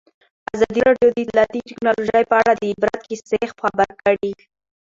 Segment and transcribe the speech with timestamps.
[0.55, 4.31] ازادي راډیو د اطلاعاتی تکنالوژي په اړه د عبرت کیسې خبر کړي.